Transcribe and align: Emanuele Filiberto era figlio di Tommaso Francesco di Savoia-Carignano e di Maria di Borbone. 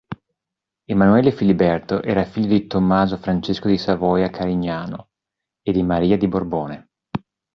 Emanuele 0.85 1.29
Filiberto 1.31 2.01
era 2.01 2.23
figlio 2.23 2.47
di 2.57 2.65
Tommaso 2.65 3.17
Francesco 3.17 3.67
di 3.67 3.77
Savoia-Carignano 3.77 5.09
e 5.61 5.71
di 5.71 5.83
Maria 5.83 6.17
di 6.17 6.27
Borbone. 6.27 6.89